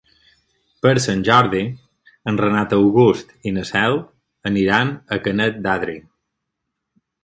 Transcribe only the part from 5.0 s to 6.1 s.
a Canet d'Adri.